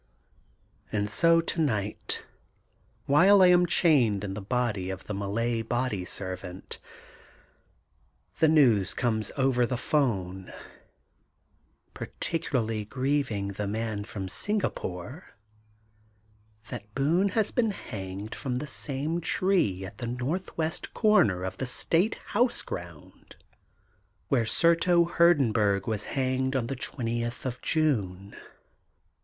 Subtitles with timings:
[0.91, 2.23] And so tonight,
[3.05, 6.79] while I am chained in the body of the Malay body servant,
[8.39, 10.51] the news comes over the phone,
[11.93, 15.35] particularly grieving the Man from Singapore,
[16.69, 21.67] that Boone has been hanged from the same tree at the northwest comer of the
[21.67, 23.35] State House ground,
[24.29, 28.35] where Surto Hurdenburg was hanged on the twen tieth of June.